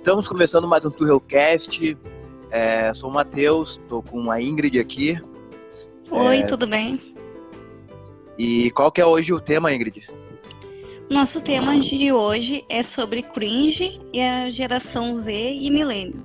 [0.00, 1.94] Estamos começando mais um Turrelcast.
[2.50, 5.20] É, sou o Matheus, estou com a Ingrid aqui.
[6.10, 6.46] Oi, é...
[6.46, 7.14] tudo bem?
[8.38, 10.08] E qual que é hoje o tema, Ingrid?
[11.10, 16.24] Nosso tema de hoje é sobre cringe e a geração Z e milênio.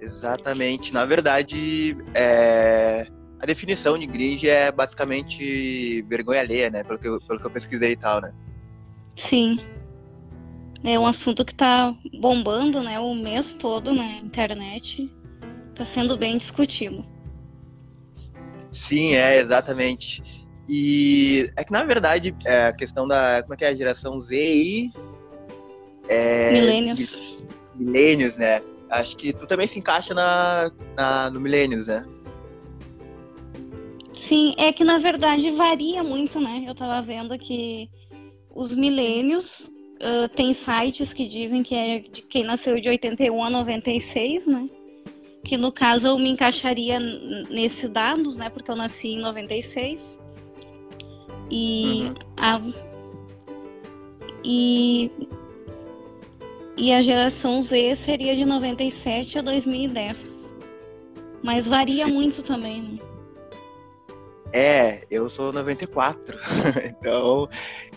[0.00, 0.94] Exatamente.
[0.94, 3.06] Na verdade, é...
[3.38, 6.84] a definição de cringe é basicamente vergonha alheia, né?
[6.84, 8.32] Pelo que eu, pelo que eu pesquisei e tal, né?
[9.14, 9.60] Sim.
[10.84, 15.10] É um assunto que está bombando, né, o mês todo na internet.
[15.70, 17.04] Está sendo bem discutido.
[18.70, 20.22] Sim, é, exatamente.
[20.68, 23.42] E é que, na verdade, é a questão da.
[23.42, 24.90] Como é que é a geração Z e.
[26.08, 27.22] É, milênios.
[27.74, 28.62] Milênios, né?
[28.90, 32.04] Acho que tu também se encaixa na, na, no milênios, né?
[34.14, 36.64] Sim, é que na verdade varia muito, né?
[36.66, 37.88] Eu tava vendo que
[38.54, 39.70] os milênios
[40.02, 44.68] uh, tem sites que dizem que é de quem nasceu de 81 a 96, né?
[45.44, 48.50] Que no caso eu me encaixaria nesses dados, né?
[48.50, 50.20] Porque eu nasci em 96.
[51.50, 52.14] E uhum.
[52.36, 52.60] a
[54.44, 55.10] e
[56.76, 60.54] e a geração Z seria de 97 a 2010.
[61.42, 62.98] Mas varia muito também, né?
[64.52, 66.38] É, eu sou 94.
[66.84, 67.48] então,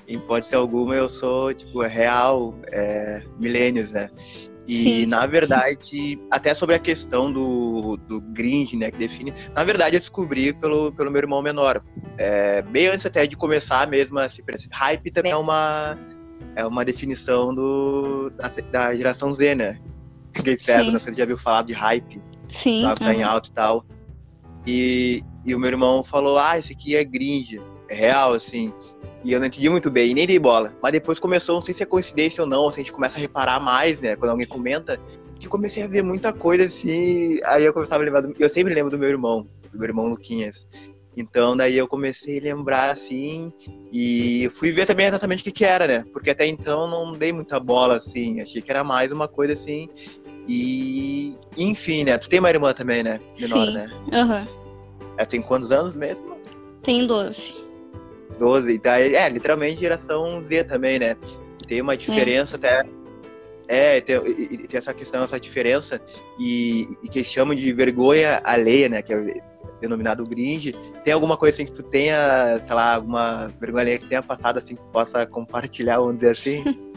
[0.07, 4.09] em hipótese alguma, eu sou, tipo, real, é, milênios, né?
[4.67, 5.05] E, Sim.
[5.05, 9.31] na verdade, até sobre a questão do, do Grinch, né, que define...
[9.53, 11.83] Na verdade, eu descobri pelo, pelo meu irmão menor.
[12.17, 15.97] É, bem antes até de começar mesmo, assim, hype também é uma,
[16.55, 19.79] é uma definição do, da, da geração Z, né?
[20.33, 22.21] Quem sabe, você já viu falar de hype.
[22.49, 22.83] Sim.
[22.83, 23.85] Tá, tá em alto e tal.
[24.65, 27.61] E, e o meu irmão falou, ah, esse aqui é Gringe.
[27.87, 28.73] É real, assim.
[29.25, 30.71] E eu não entendi muito bem, nem dei bola.
[30.83, 33.17] Mas depois começou, não sei se é coincidência ou não, ou se a gente começa
[33.17, 34.15] a reparar mais, né?
[34.15, 34.99] Quando alguém comenta,
[35.39, 37.39] que eu comecei a ver muita coisa assim.
[37.43, 38.21] Aí eu começava a lembrar.
[38.21, 40.67] Do, eu sempre lembro do meu irmão, do meu irmão Luquinhas.
[41.17, 43.51] Então daí eu comecei a lembrar assim
[43.91, 46.03] e fui ver também exatamente o que, que era, né?
[46.13, 49.89] Porque até então não dei muita bola assim, achei que era mais uma coisa assim.
[50.47, 52.15] E enfim, né?
[52.19, 53.19] Tu tem uma irmã também, né?
[53.39, 53.73] Menor, Sim.
[53.73, 53.91] né?
[54.13, 54.41] Aham.
[54.41, 54.65] Uhum.
[55.17, 56.37] Ela tem quantos anos mesmo?
[56.83, 57.64] Tem 12.
[58.35, 58.73] 12.
[58.73, 61.15] Então, é, literalmente geração Z também, né?
[61.67, 62.57] Tem uma diferença é.
[62.57, 62.89] até.
[63.67, 65.99] É, tem, tem, essa questão, essa diferença,
[66.39, 69.01] e, e, que chamam de vergonha alheia, né?
[69.01, 69.41] Que é
[69.81, 70.73] denominado gringe.
[71.03, 74.57] Tem alguma coisa assim que tu tenha, sei lá, alguma vergonha alheia que tenha passado
[74.57, 76.63] assim, que possa compartilhar, vamos dizer assim?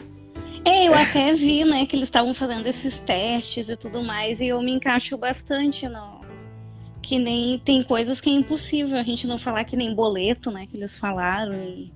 [0.65, 4.47] É, eu até vi, né, que eles estavam fazendo esses testes e tudo mais, e
[4.47, 6.18] eu me encaixo bastante no,
[7.09, 10.67] que nem tem coisas que é impossível a gente não falar que nem boleto, né?
[10.67, 11.55] Que eles falaram.
[11.55, 11.91] E,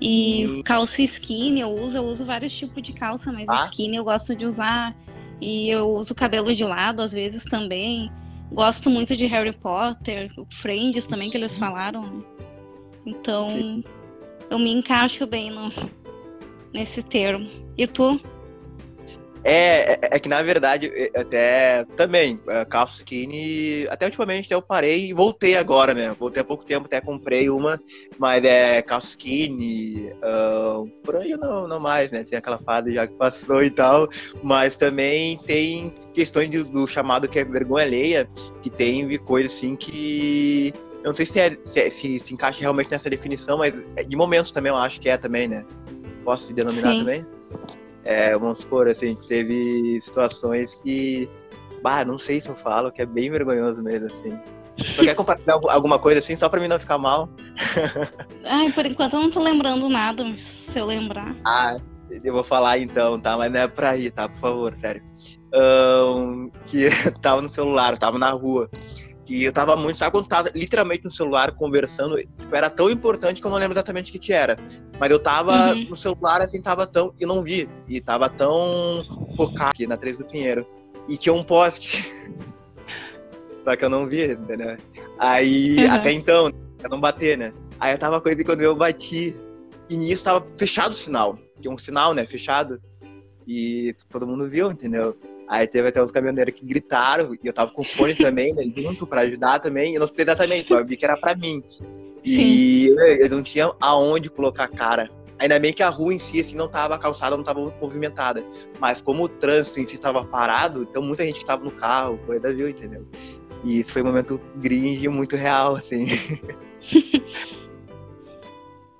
[0.00, 3.66] e calça skinny eu uso, eu uso vários tipos de calça, mas ah.
[3.66, 4.96] skinny eu gosto de usar.
[5.42, 8.10] E eu uso cabelo de lado às vezes também.
[8.50, 12.00] Gosto muito de Harry Potter, Friends também que eles falaram.
[12.00, 12.22] Né?
[13.04, 13.84] Então
[14.48, 15.70] eu me encaixo bem no,
[16.72, 17.46] nesse termo.
[17.76, 18.18] E tu?
[19.44, 25.10] É, é, é, que na verdade, até também, é, calça skinny, até ultimamente eu parei
[25.10, 26.16] e voltei agora, né?
[26.18, 27.78] Voltei há pouco tempo, até comprei uma,
[28.18, 32.24] mas é calça skinny, uh, por aí não, não mais, né?
[32.24, 34.08] Tem aquela fase já que passou e tal,
[34.42, 38.30] mas também tem questões do, do chamado que é vergonha alheia,
[38.62, 40.72] que tem coisa assim que
[41.02, 43.74] eu não sei se, é, se, é, se, se, encaixa realmente nessa definição, mas
[44.08, 45.66] de momentos também eu acho que é também, né?
[46.24, 46.98] Posso denominar Sim.
[47.00, 47.26] também?
[48.04, 51.28] É, vamos supor, assim, a gente teve situações que,
[51.82, 54.38] bah, não sei se eu falo, que é bem vergonhoso mesmo, assim.
[54.76, 57.28] Você quer compartilhar alguma coisa assim, só pra mim não ficar mal?
[58.44, 61.34] Ai, por enquanto eu não tô lembrando nada, mas se eu lembrar.
[61.44, 61.76] Ah,
[62.10, 63.36] eu vou falar então, tá?
[63.36, 64.28] Mas não é pra ir, tá?
[64.28, 65.02] Por favor, sério.
[65.54, 66.90] Um, que
[67.22, 68.68] tava no celular, tava na rua.
[69.26, 73.40] E eu tava muito, sabe quando tava literalmente no celular conversando, tipo, era tão importante
[73.40, 74.56] que eu não lembro exatamente o que, que era.
[74.98, 75.88] Mas eu tava uhum.
[75.88, 77.14] no celular, assim, tava tão.
[77.18, 77.68] E não vi.
[77.88, 79.02] E tava tão
[79.36, 80.66] focado aqui na 3 do Pinheiro.
[81.08, 82.12] E tinha um poste.
[83.64, 84.76] Só que eu não vi, entendeu?
[85.18, 85.92] Aí, uhum.
[85.92, 87.52] até então, pra não bater, né?
[87.80, 89.34] Aí eu tava com ele quando eu bati.
[89.88, 91.38] E nisso tava fechado o sinal.
[91.60, 92.26] Tinha um sinal, né?
[92.26, 92.80] Fechado.
[93.46, 95.16] E todo mundo viu, entendeu?
[95.48, 99.06] Aí teve até uns caminhoneiros que gritaram, e eu tava com fone também, né, junto
[99.06, 101.62] pra ajudar também, eu não sei exatamente, eu vi que era pra mim.
[102.24, 102.88] E
[103.18, 105.10] eu não tinha aonde colocar a cara.
[105.38, 108.42] Ainda bem que a rua em si assim, não tava calçada, não tava movimentada.
[108.80, 112.18] Mas como o trânsito em si tava parado, então muita gente que tava no carro,
[112.24, 113.06] coisa viu, entendeu?
[113.62, 116.06] E isso foi um momento gringe muito real, assim.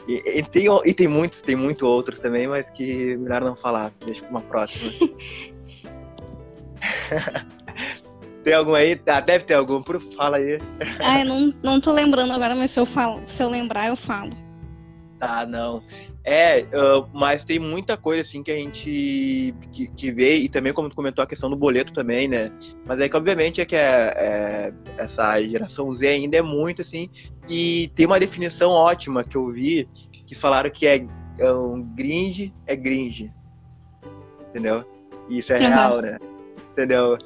[0.07, 3.91] E, e, tem, e tem muitos, tem muito outros também, mas que melhor não falar,
[4.05, 4.93] deixa pra uma próxima.
[8.45, 9.01] tem algum aí?
[9.07, 10.59] Ah, deve ter algum, por fala aí.
[11.01, 14.37] Ah, não, não tô lembrando agora, mas se eu, falo, se eu lembrar, eu falo.
[15.21, 15.83] Ah, não.
[16.23, 20.73] É, uh, mas tem muita coisa assim que a gente que, que, vê, e também
[20.73, 22.51] como tu comentou a questão do boleto também, né?
[22.87, 27.11] Mas é que obviamente é que é, é, essa geração Z ainda é muito assim,
[27.49, 29.89] e tem uma definição ótima que eu vi,
[30.27, 31.07] que falaram que é,
[31.39, 33.33] é um gringe, é gringe.
[34.49, 34.85] Entendeu?
[35.29, 35.69] E isso é uhum.
[35.69, 36.19] real, né?
[36.75, 37.17] Entendeu?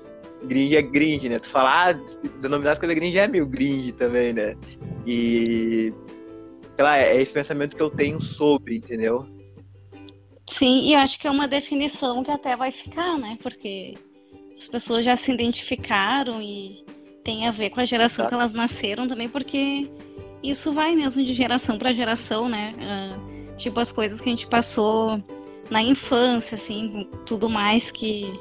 [0.45, 1.39] Gringe é gringe, né?
[1.39, 4.55] Tu falar, ah, denominar as coisas gringe é meio gringe também, né?
[5.07, 5.93] E
[6.77, 9.27] sei lá, é esse pensamento que eu tenho sobre, entendeu?
[10.47, 13.37] Sim, e eu acho que é uma definição que até vai ficar, né?
[13.43, 13.95] Porque
[14.57, 16.85] as pessoas já se identificaram e
[17.25, 18.29] tem a ver com a geração Exato.
[18.29, 19.91] que elas nasceram também, porque
[20.43, 22.73] isso vai mesmo de geração para geração, né?
[22.77, 25.23] Uh, tipo as coisas que a gente passou
[25.71, 28.39] na infância, assim, tudo mais que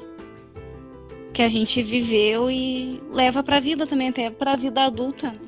[1.38, 5.30] que a gente viveu e leva para a vida também, até para a vida adulta.
[5.30, 5.38] Né?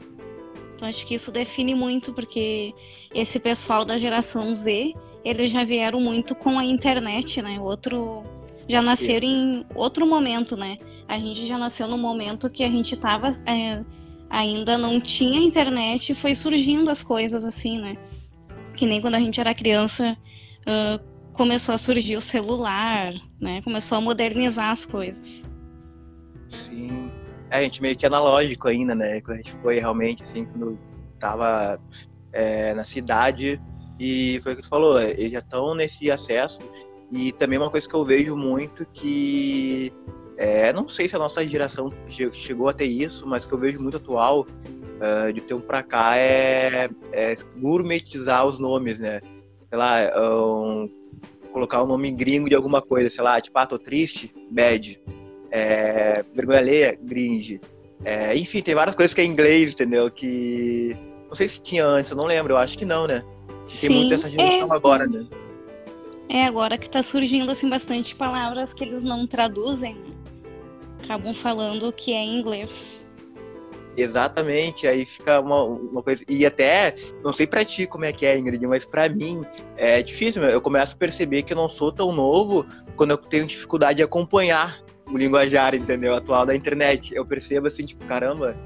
[0.76, 2.72] Então acho que isso define muito, porque
[3.12, 4.94] esse pessoal da geração Z,
[5.24, 7.58] eles já vieram muito com a internet, né?
[7.58, 8.22] Outro.
[8.68, 10.78] Já nasceram em outro momento, né?
[11.08, 13.36] A gente já nasceu no momento que a gente tava.
[13.44, 13.82] É,
[14.30, 17.96] ainda não tinha internet e foi surgindo as coisas assim, né?
[18.76, 20.16] Que nem quando a gente era criança.
[20.60, 23.60] Uh, começou a surgir o celular, né?
[23.62, 25.49] Começou a modernizar as coisas.
[26.50, 27.10] Sim.
[27.50, 29.20] É, a gente meio que analógico ainda, né?
[29.20, 30.78] Quando a gente foi realmente, assim, quando
[31.18, 31.80] tava
[32.32, 33.60] é, na cidade,
[33.98, 36.58] e foi o que tu falou, eles já estão nesse acesso,
[37.10, 39.92] e também uma coisa que eu vejo muito que,
[40.36, 41.92] é, não sei se a nossa geração
[42.32, 44.46] chegou a ter isso, mas que eu vejo muito atual,
[45.00, 49.20] uh, de tempo pra cá, é, é gourmetizar os nomes, né?
[49.68, 50.88] Sei lá, um,
[51.52, 55.00] colocar o um nome gringo de alguma coisa, sei lá, tipo, ah, tô triste, bad
[55.50, 57.60] é, vergonha alheia, gringe.
[58.04, 60.10] É, enfim, tem várias coisas que é inglês, entendeu?
[60.10, 60.96] Que
[61.28, 63.24] não sei se tinha antes, eu não lembro, eu acho que não, né?
[63.68, 64.76] Tem Sim, muito dessa geração é...
[64.76, 65.26] agora, né?
[66.28, 70.10] É, agora que tá surgindo assim bastante palavras que eles não traduzem, né?
[71.02, 73.04] acabam falando que é em inglês.
[73.96, 76.22] Exatamente, aí fica uma, uma coisa.
[76.28, 76.94] E até,
[77.24, 79.44] não sei pra ti como é que é, Ingrid, mas pra mim
[79.76, 80.44] é difícil.
[80.44, 82.64] Eu começo a perceber que eu não sou tão novo
[82.96, 86.14] quando eu tenho dificuldade de acompanhar o linguajar, entendeu?
[86.14, 87.14] Atual da internet.
[87.14, 88.56] Eu percebo assim, tipo, caramba.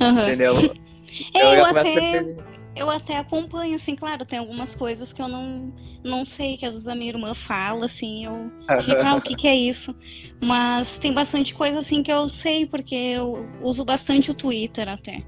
[0.00, 0.22] Uhum.
[0.22, 0.74] Entendeu?
[1.34, 2.36] Eu, eu até,
[2.74, 5.70] eu até acompanho, assim, claro, tem algumas coisas que eu não,
[6.02, 8.50] não sei, que às vezes a minha irmã fala, assim, eu
[8.82, 9.94] fico, ah, o que, que é isso?
[10.40, 15.22] Mas tem bastante coisa, assim, que eu sei, porque eu uso bastante o Twitter até.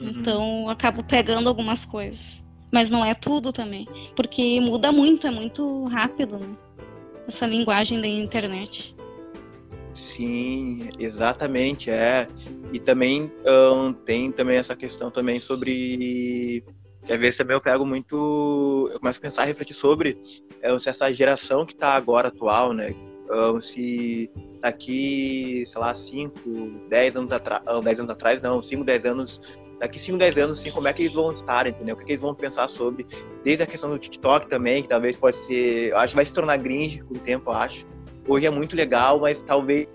[0.00, 0.08] Uhum.
[0.08, 2.42] Então, eu acabo pegando algumas coisas.
[2.72, 3.86] Mas não é tudo também.
[4.16, 6.56] Porque muda muito, é muito rápido, né?
[7.28, 8.93] Essa linguagem da internet.
[9.94, 12.26] Sim, exatamente, é.
[12.72, 16.64] E também um, tem também essa questão também sobre
[17.04, 20.18] que às vezes também eu pego muito, eu começo a pensar, refletir sobre
[20.62, 22.94] é, se essa geração que está agora atual, né,
[23.30, 24.30] um, se
[24.60, 26.40] daqui, sei lá, 5,
[26.88, 29.40] 10 anos atrás, 10 anos atrás não, 5, 10 anos,
[29.78, 31.94] daqui 5, 10 anos, assim, como é que eles vão estar, entendeu?
[31.94, 33.06] O que, que eles vão pensar sobre,
[33.44, 36.56] desde a questão do TikTok também, que talvez pode ser, acho que vai se tornar
[36.56, 37.84] gringe com o tempo, acho,
[38.26, 39.88] hoje é muito legal, mas talvez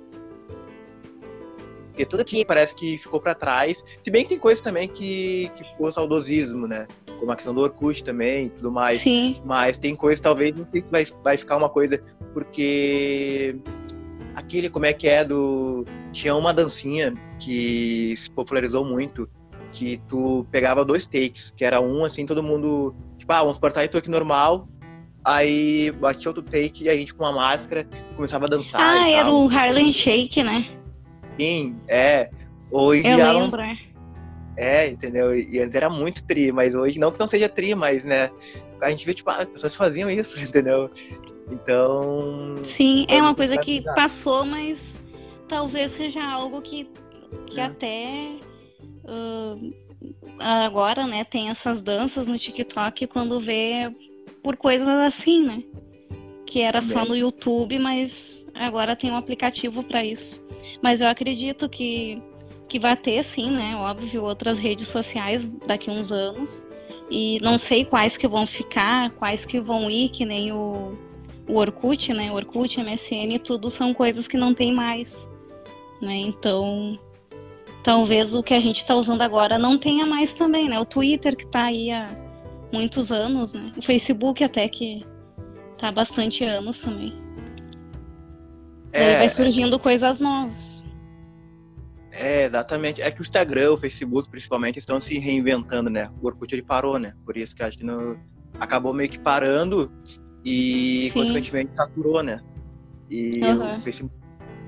[1.99, 3.83] porque tudo aqui parece que ficou para trás.
[4.01, 6.87] Se bem que tem coisas também que, que ficou saudosismo, né?
[7.19, 9.01] Como a questão do Orkut também e tudo mais.
[9.01, 9.41] Sim.
[9.43, 12.01] Mas tem coisas, talvez, não sei se vai, vai ficar uma coisa,
[12.33, 13.57] porque
[14.33, 15.85] aquele, como é que é, do.
[16.13, 19.29] Tinha uma dancinha que se popularizou muito,
[19.73, 22.95] que tu pegava dois takes, que era um assim, todo mundo.
[23.17, 24.69] Tipo, ah, vamos portar tu aqui normal,
[25.23, 28.81] Aí batia outro take e a gente com uma máscara começava a dançar.
[28.81, 30.69] Ah, era o Harlem Shake, né?
[31.37, 32.29] Sim, é.
[32.71, 33.61] Hoje Eu já lembro.
[33.61, 33.77] Não...
[34.55, 35.33] É, entendeu?
[35.33, 38.29] E antes era muito tri, mas hoje não que não seja tri, mas, né?
[38.81, 40.89] A gente vê, tipo, ah, as pessoas faziam isso, entendeu?
[41.49, 42.55] Então.
[42.63, 44.99] Sim, é uma coisa que passou, mas
[45.47, 46.89] talvez seja algo que,
[47.47, 47.63] que é.
[47.63, 48.35] até.
[49.05, 49.73] Uh,
[50.39, 53.91] agora, né, tem essas danças no TikTok quando vê
[54.43, 55.63] por coisas assim, né?
[56.45, 56.95] Que era Também.
[56.95, 60.41] só no YouTube, mas agora tem um aplicativo para isso.
[60.81, 62.21] Mas eu acredito que,
[62.67, 63.75] que vai ter, sim, né?
[63.75, 66.65] Óbvio, outras redes sociais daqui a uns anos.
[67.09, 70.97] E não sei quais que vão ficar, quais que vão ir, que nem o,
[71.47, 72.31] o Orkut, né?
[72.31, 75.27] O Orkut, MSN, tudo são coisas que não tem mais.
[76.01, 76.15] Né?
[76.17, 76.97] Então,
[77.83, 80.79] talvez o que a gente está usando agora não tenha mais também, né?
[80.79, 82.07] O Twitter que está aí há
[82.71, 83.71] muitos anos, né?
[83.77, 85.05] O Facebook até que
[85.77, 87.13] tá há bastante anos também.
[88.91, 89.79] É, Daí vai surgindo é...
[89.79, 90.83] coisas novas.
[92.11, 93.01] É, exatamente.
[93.01, 96.09] É que o Instagram, o Facebook, principalmente, estão se reinventando, né?
[96.21, 97.13] O Orkut, ele parou, né?
[97.23, 98.17] Por isso que acho que não...
[98.59, 99.91] acabou meio que parando
[100.43, 101.19] e, Sim.
[101.19, 102.41] consequentemente, saturou, né?
[103.09, 103.77] E uhum.
[103.77, 104.13] o Facebook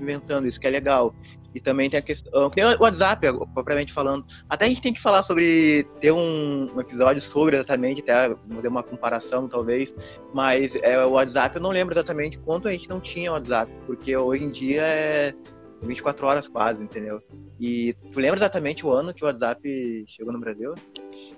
[0.00, 1.14] inventando, isso que é legal.
[1.54, 2.50] E também tem a questão.
[2.50, 4.24] Tem o WhatsApp, propriamente falando.
[4.48, 5.84] Até a gente tem que falar sobre.
[6.00, 9.94] ter um, um episódio sobre exatamente, até fazer uma comparação, talvez.
[10.32, 14.16] Mas é, o WhatsApp, eu não lembro exatamente quanto a gente não tinha WhatsApp, porque
[14.16, 15.34] hoje em dia é
[15.82, 17.20] 24 horas quase, entendeu?
[17.60, 20.74] E tu lembra exatamente o ano que o WhatsApp chegou no Brasil?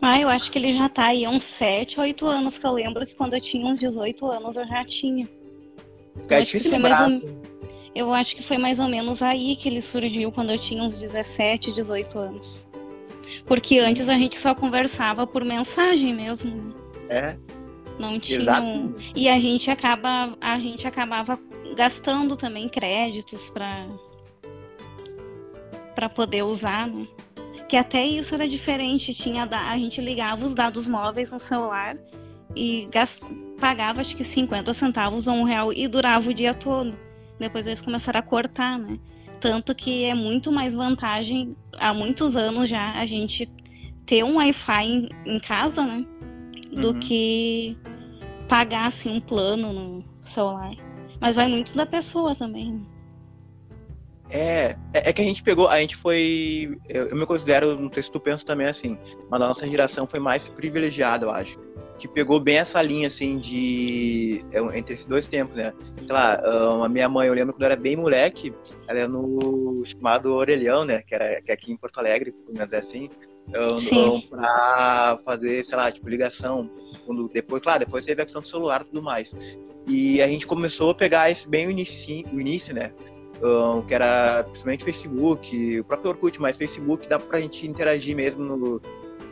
[0.00, 3.06] Ah, eu acho que ele já tá aí uns 7, 8 anos, que eu lembro
[3.06, 5.28] que quando eu tinha uns 18 anos eu já tinha.
[6.28, 7.08] É difícil lembrar.
[7.08, 7.22] Mais
[7.94, 10.96] eu acho que foi mais ou menos aí que ele surgiu, quando eu tinha uns
[10.96, 12.68] 17, 18 anos.
[13.46, 16.74] Porque antes a gente só conversava por mensagem mesmo.
[17.08, 17.36] É.
[17.98, 18.40] Não tinha.
[19.14, 21.38] E a gente acaba, a gente acabava
[21.76, 23.86] gastando também créditos para
[25.94, 27.06] para poder usar, né?
[27.68, 31.96] Que até isso era diferente, tinha a gente ligava os dados móveis no celular
[32.54, 33.24] e gast...
[33.60, 36.96] pagava acho que 50 centavos ou um real e durava o dia todo.
[37.38, 38.98] Depois eles começaram a cortar, né?
[39.40, 43.50] Tanto que é muito mais vantagem, há muitos anos já, a gente
[44.06, 46.06] ter um Wi-Fi em, em casa, né?
[46.72, 47.00] Do uhum.
[47.00, 47.76] que
[48.48, 50.74] pagar assim, um plano no celular.
[51.20, 52.72] Mas vai muito da pessoa também.
[52.72, 52.80] Né?
[54.30, 56.78] É, é, é que a gente pegou, a gente foi.
[56.88, 58.98] Eu, eu me considero, não sei se tu pensa também assim,
[59.30, 61.58] mas a nossa geração foi mais privilegiada, eu acho
[62.04, 64.44] que pegou bem essa linha, assim, de.
[64.52, 65.72] É, entre esses dois tempos, né?
[65.96, 66.38] Sei lá,
[66.84, 68.52] a minha mãe, eu lembro quando eu era bem moleque,
[68.86, 71.00] ela é no chamado Orelhão, né?
[71.00, 73.08] Que, era, que é aqui em Porto Alegre, mas é assim.
[73.48, 76.70] Um, pra fazer, sei lá, tipo, ligação.
[77.06, 79.34] Quando, depois, claro, depois teve a questão do celular e tudo mais.
[79.86, 82.92] E a gente começou a pegar esse bem o início, o início né?
[83.42, 88.42] Um, que era principalmente Facebook, o próprio Orkut, mas Facebook dá pra gente interagir mesmo
[88.42, 88.82] no,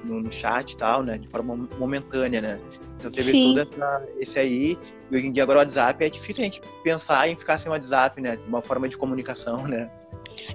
[0.05, 1.19] no, no chat e tal, né?
[1.19, 2.61] De forma momentânea, né?
[2.99, 3.55] Então teve Sim.
[3.55, 4.79] tudo essa, esse aí.
[5.11, 7.71] E hoje em dia agora o WhatsApp é difícil a gente pensar em ficar sem
[7.71, 8.39] o WhatsApp, né?
[8.47, 9.91] Uma forma de comunicação, né?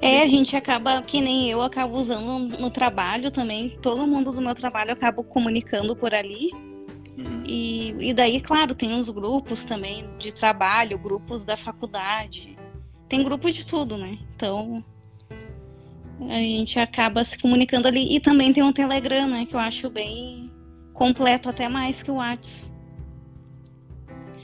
[0.02, 3.78] É, a gente acaba, que nem eu, acabo usando no trabalho também.
[3.82, 6.52] Todo mundo do meu trabalho acaba comunicando por ali.
[7.18, 7.44] Uhum.
[7.46, 12.58] E, e daí, claro, tem os grupos também de trabalho, grupos da faculdade.
[13.10, 14.18] Tem grupo de tudo, né?
[14.36, 14.84] Então,
[16.22, 18.16] a gente acaba se comunicando ali.
[18.16, 19.46] E também tem um Telegram, né?
[19.46, 20.52] Que eu acho bem
[20.94, 22.76] completo, até mais que o WhatsApp.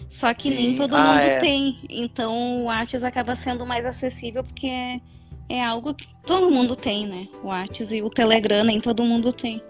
[0.07, 0.55] Só que Sim.
[0.55, 1.39] nem todo ah, mundo é.
[1.39, 1.79] tem.
[1.89, 5.01] Então o WhatsApp acaba sendo mais acessível porque é,
[5.49, 7.27] é algo que todo mundo tem, né?
[7.43, 9.61] O WhatsApp e o Telegram nem todo mundo tem.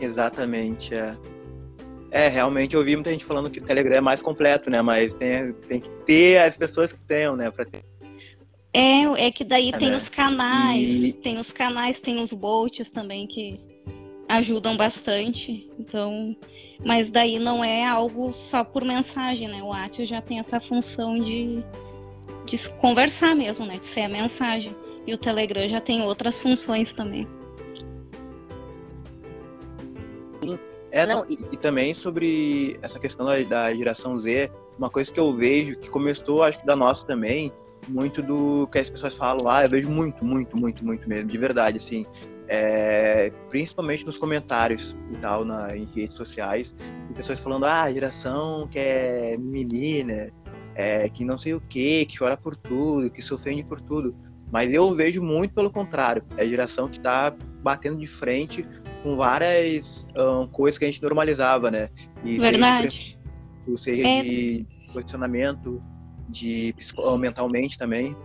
[0.00, 1.16] Exatamente, é.
[2.10, 4.82] É, realmente eu ouvi muita gente falando que o Telegram é mais completo, né?
[4.82, 7.50] Mas tem, tem que ter as pessoas que tenham, né?
[7.50, 7.84] Pra ter
[8.74, 9.96] é, é que daí é, tem né?
[9.96, 11.12] os canais, e...
[11.12, 13.60] tem os canais, tem os bots também que
[14.28, 15.70] ajudam bastante.
[15.78, 16.36] Então,
[16.84, 19.62] mas daí não é algo só por mensagem, né?
[19.62, 21.64] O WhatsApp já tem essa função de,
[22.44, 23.78] de conversar mesmo, né?
[23.78, 24.74] De ser a mensagem.
[25.06, 27.28] E o Telegram já tem outras funções também.
[30.90, 31.38] É, não, e...
[31.52, 35.88] e também sobre essa questão da, da geração Z, uma coisa que eu vejo que
[35.88, 37.52] começou, acho que da nossa também,
[37.88, 41.38] muito do que as pessoas falam lá, eu vejo muito, muito, muito, muito mesmo, de
[41.38, 42.06] verdade, assim.
[42.46, 46.74] É, principalmente nos comentários e tal, na, em redes sociais,
[47.08, 50.30] de pessoas falando, ah, geração que é menina,
[50.74, 54.14] é, que não sei o que, que chora por tudo, que se ofende por tudo.
[54.52, 58.66] Mas eu vejo muito pelo contrário, é a geração que está batendo de frente
[59.02, 61.88] com várias um, coisas que a gente normalizava, né?
[62.24, 63.18] E Verdade.
[63.66, 64.22] Seja, seja é...
[64.22, 65.82] de posicionamento,
[66.28, 66.74] de
[67.18, 68.16] mentalmente também.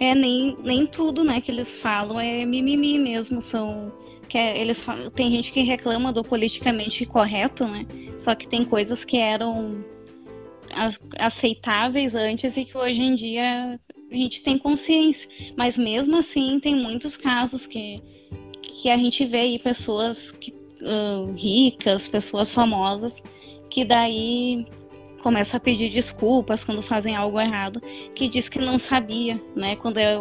[0.00, 3.92] É, nem, nem tudo, né, que eles falam é mimimi mesmo, são
[4.28, 7.86] que é, eles falam, tem gente que reclama do politicamente correto, né?
[8.18, 9.84] Só que tem coisas que eram
[11.18, 13.78] aceitáveis antes e que hoje em dia
[14.10, 15.28] a gente tem consciência.
[15.54, 17.96] Mas mesmo assim, tem muitos casos que,
[18.62, 23.22] que a gente vê aí pessoas que, uh, ricas, pessoas famosas,
[23.68, 24.66] que daí
[25.22, 27.80] começa a pedir desculpas quando fazem algo errado,
[28.14, 29.76] que diz que não sabia, né?
[29.76, 30.20] Quando é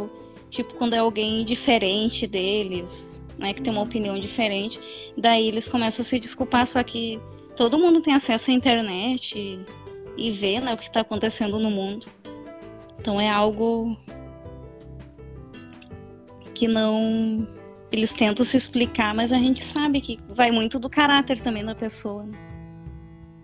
[0.49, 4.79] tipo quando é alguém diferente deles, né, que tem uma opinião diferente,
[5.17, 7.19] daí eles começam a se desculpar, só que
[7.55, 9.59] todo mundo tem acesso à internet e,
[10.17, 12.05] e vê, né, o que está acontecendo no mundo.
[12.99, 13.97] Então é algo
[16.53, 17.47] que não
[17.91, 21.75] eles tentam se explicar, mas a gente sabe que vai muito do caráter também da
[21.75, 22.23] pessoa.
[22.23, 22.50] Né?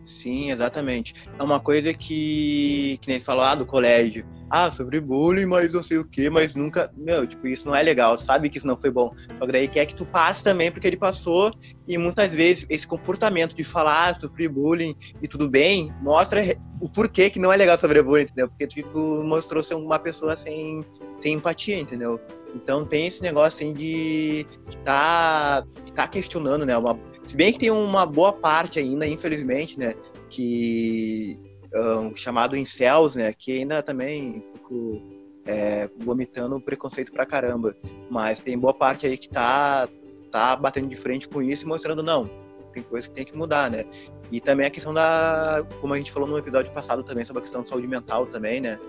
[0.07, 1.13] Sim, exatamente.
[1.37, 4.25] É uma coisa que, que nem falou ah, do colégio.
[4.49, 6.89] Ah, sobre bullying, mas não sei o que, mas nunca.
[6.95, 9.13] Meu, tipo, isso não é legal, sabe que isso não foi bom.
[9.37, 11.51] Só que daí quer que tu passe também porque ele passou,
[11.85, 16.41] e muitas vezes esse comportamento de falar, ah, sofri bullying e tudo bem, mostra
[16.79, 18.47] o porquê que não é legal sobre bullying, entendeu?
[18.47, 20.85] Porque tipo, mostrou ser uma pessoa sem,
[21.19, 22.17] sem empatia, entendeu?
[22.55, 26.77] Então tem esse negócio assim de estar tá, tá questionando, né?
[26.77, 29.93] Uma, se bem que tem uma boa parte ainda, infelizmente, né?
[30.29, 31.39] Que
[31.73, 33.33] um, chamado incels, né?
[33.33, 35.01] Que ainda também fico
[35.45, 37.75] é, vomitando preconceito pra caramba.
[38.09, 39.87] Mas tem boa parte aí que tá,
[40.31, 42.29] tá batendo de frente com isso e mostrando, não,
[42.73, 43.85] tem coisa que tem que mudar, né?
[44.31, 47.43] E também a questão da, como a gente falou no episódio passado também, sobre a
[47.43, 48.79] questão de saúde mental também, né?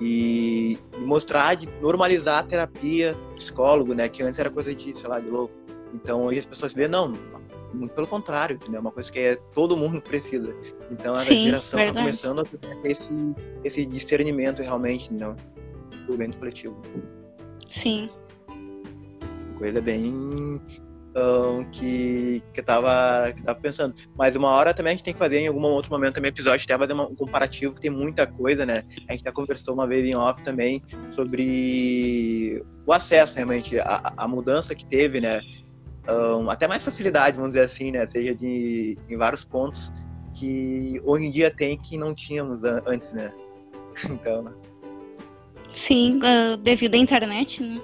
[0.00, 4.08] E, mostrar, de normalizar a terapia, psicólogo, né?
[4.08, 5.54] Que antes era coisa de, sei lá, de louco.
[5.94, 7.12] Então hoje as pessoas vêem, não,
[7.72, 10.54] muito pelo contrário, é uma coisa que é, todo mundo precisa.
[10.90, 13.08] Então a Sim, geração está começando a ter esse,
[13.64, 15.34] esse discernimento realmente, não,
[16.06, 16.80] do evento coletivo.
[17.68, 18.10] Sim.
[19.58, 20.60] Coisa bem
[21.16, 23.94] um, que, que, eu tava, que tava pensando.
[24.16, 26.64] Mas uma hora também a gente tem que fazer em algum outro momento também episódio,
[26.64, 28.84] até fazer uma, um comparativo, que tem muita coisa, né?
[29.08, 30.82] A gente já conversou uma vez em off também
[31.14, 35.40] sobre o acesso realmente, a, a mudança que teve, né?
[36.08, 38.06] Um, até mais facilidade, vamos dizer assim, né?
[38.06, 39.92] Seja de, em vários pontos
[40.34, 43.32] que hoje em dia tem que não tínhamos antes, né?
[44.10, 44.52] então, né?
[45.72, 47.80] Sim, uh, devido à internet, né?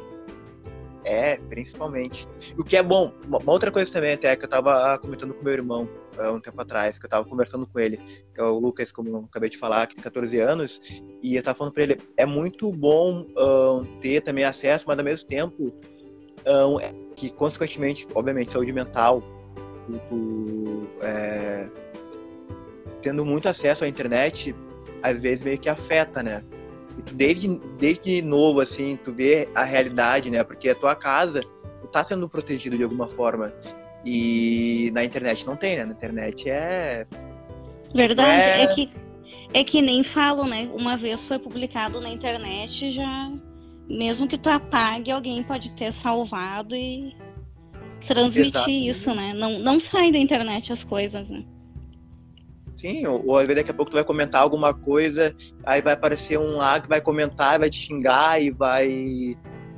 [1.04, 2.28] É, principalmente.
[2.58, 5.54] O que é bom, uma outra coisa também até que eu tava comentando com meu
[5.54, 7.96] irmão uh, um tempo atrás, que eu tava conversando com ele,
[8.34, 10.80] que é o Lucas, como eu acabei de falar, que tem 14 anos,
[11.22, 15.04] e eu tava falando pra ele, é muito bom uh, ter também acesso, mas ao
[15.04, 15.72] mesmo tempo,
[16.44, 19.22] uh, que consequentemente, obviamente, saúde mental,
[21.02, 21.68] é,
[23.02, 24.54] tendo muito acesso à internet,
[25.02, 26.44] às vezes meio que afeta, né?
[26.96, 30.44] E tu desde, desde novo, assim, tu vê a realidade, né?
[30.44, 31.42] Porque a tua casa,
[31.80, 33.52] tu tá sendo protegido de alguma forma.
[34.04, 35.84] E na internet não tem, né?
[35.84, 37.04] Na internet é.
[37.92, 38.90] Verdade, é, é que
[39.52, 40.70] é que nem falo, né?
[40.72, 43.32] Uma vez foi publicado na internet, já.
[43.88, 47.16] Mesmo que tu apague, alguém pode ter salvado e
[48.06, 48.70] transmitir Exato.
[48.70, 49.32] isso, né?
[49.32, 51.44] Não, não sai da internet as coisas, né?
[52.76, 56.38] Sim, ou, às vezes daqui a pouco tu vai comentar alguma coisa, aí vai aparecer
[56.38, 59.36] um lá que vai comentar, vai te xingar e vai.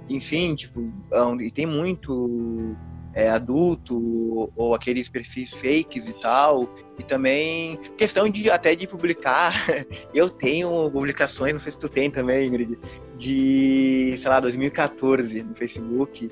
[0.08, 0.92] Enfim, tipo,
[1.40, 2.76] e tem muito
[3.14, 6.68] é, adulto ou aqueles perfis fakes e tal.
[6.98, 9.54] E também questão de até de publicar.
[10.14, 12.78] Eu tenho publicações, não sei se tu tem também, Ingrid,
[13.16, 16.28] de, sei lá, 2014 no Facebook.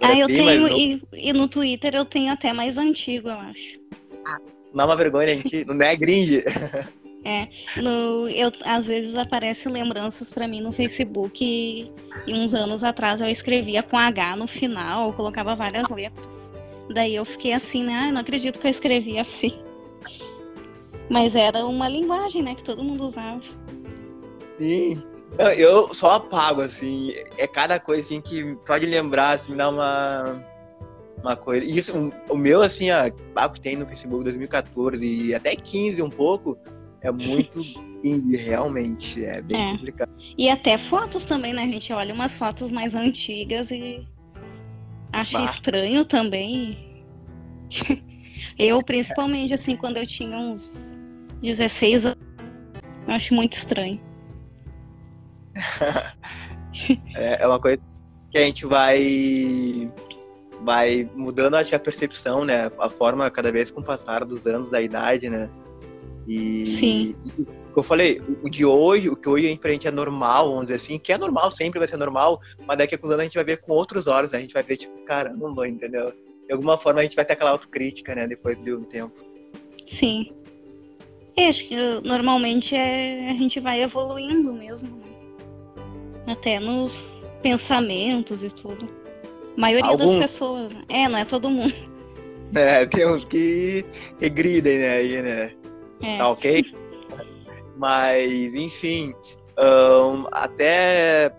[0.00, 3.78] Ah, eu tenho, e, e, no Twitter eu tenho até mais antigo, eu acho.
[4.26, 4.36] Ah,
[4.74, 6.44] não é uma vergonha, a gente não é gringe.
[7.24, 11.92] É, no, eu, às vezes aparecem lembranças para mim no Facebook e,
[12.26, 16.52] e, uns anos atrás eu escrevia com H no final, colocava várias letras.
[16.92, 17.94] Daí eu fiquei assim, né?
[18.08, 19.56] Ah, não acredito que eu escrevi assim.
[21.08, 23.40] Mas era uma linguagem, né, que todo mundo usava.
[24.58, 25.02] Sim.
[25.56, 27.14] Eu só apago, assim.
[27.38, 30.44] É cada coisa assim que pode lembrar, assim, me dá uma
[31.22, 31.64] uma coisa.
[31.64, 31.92] Isso,
[32.28, 36.58] o meu, assim, a que tem no Facebook 2014 e até 15 um pouco,
[37.02, 37.60] é muito
[38.04, 39.24] indie, realmente.
[39.24, 39.72] É bem é.
[39.72, 40.12] complicado.
[40.38, 41.62] E até fotos também, né?
[41.64, 44.06] A gente olha umas fotos mais antigas e
[45.12, 45.44] acha bah.
[45.44, 47.04] estranho também.
[48.58, 50.94] eu, principalmente, assim, quando eu tinha uns
[51.42, 52.18] 16 anos,
[53.08, 54.00] eu acho muito estranho.
[57.14, 57.82] é, é uma coisa
[58.30, 59.90] que a gente vai
[60.62, 62.70] vai mudando acho, a percepção, né?
[62.78, 65.50] A forma cada vez com o passar dos anos da idade, né?
[66.26, 67.16] E, Sim.
[67.38, 70.74] E, eu falei, o de hoje, o que hoje a gente é normal, vamos dizer
[70.74, 73.34] assim, que é normal, sempre vai ser normal, mas daqui a alguns anos a gente
[73.34, 74.38] vai ver com outros olhos, né?
[74.38, 76.12] a gente vai ver, tipo, caramba, entendeu?
[76.46, 79.14] De alguma forma a gente vai ter aquela autocrítica, né, depois de um tempo.
[79.86, 80.32] Sim.
[81.36, 84.90] É, acho que normalmente é, a gente vai evoluindo mesmo.
[86.26, 86.32] Né?
[86.32, 88.86] Até nos pensamentos e tudo.
[89.56, 90.18] A maioria Algum...
[90.18, 90.72] das pessoas.
[90.74, 90.82] Né?
[90.88, 91.74] É, não é todo mundo.
[92.54, 93.84] É, tem uns que
[94.20, 95.52] regridem, né, aí, né?
[96.02, 96.18] É.
[96.18, 96.64] Tá ok?
[97.76, 99.14] Mas, enfim,
[99.58, 101.32] um, até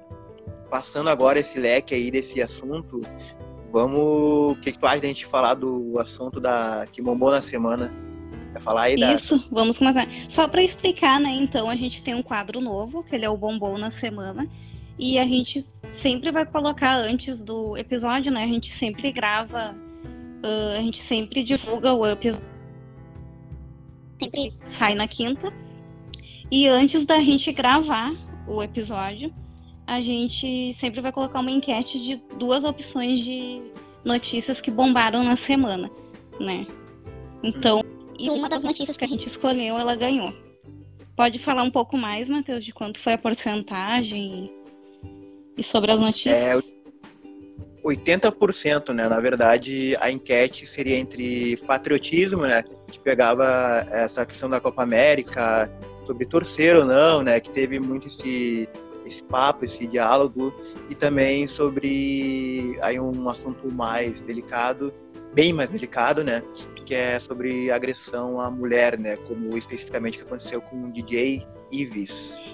[0.70, 3.02] passando agora esse leque aí desse assunto,
[3.72, 4.54] vamos.
[4.54, 7.94] O que, que tu acha da gente falar do assunto da que bombou na semana?
[8.54, 9.14] Vai falar aí da...
[9.14, 10.08] Isso, vamos começar.
[10.30, 11.32] Só para explicar, né?
[11.32, 14.48] Então, a gente tem um quadro novo, que ele é o Bombom na Semana.
[14.98, 18.44] E a gente sempre vai colocar antes do episódio, né?
[18.44, 19.76] A gente sempre grava,
[20.46, 22.53] uh, a gente sempre divulga o episódio.
[24.64, 25.52] Sai na quinta.
[26.52, 28.14] E antes da gente gravar
[28.48, 29.34] o episódio,
[29.88, 33.62] a gente sempre vai colocar uma enquete de duas opções de
[34.04, 35.90] notícias que bombaram na semana,
[36.40, 36.68] né?
[37.42, 37.82] Então,
[38.18, 40.34] e uma das notícias que a gente escolheu, ela ganhou.
[41.16, 44.52] Pode falar um pouco mais, Matheus, de quanto foi a porcentagem
[45.58, 46.36] e sobre as notícias?
[46.36, 46.60] É,
[47.84, 49.08] 80%, né?
[49.08, 52.64] Na verdade, a enquete seria entre patriotismo, né?
[52.94, 55.68] Que pegava essa questão da Copa América,
[56.06, 57.40] sobre torcer ou não, né?
[57.40, 58.70] Que teve muito esse,
[59.04, 60.54] esse papo, esse diálogo,
[60.92, 64.94] e também sobre aí um assunto mais delicado,
[65.34, 66.44] bem mais delicado, né?
[66.86, 69.18] Que é sobre agressão à mulher, né?
[69.28, 72.52] Como especificamente que aconteceu com o DJ Ives.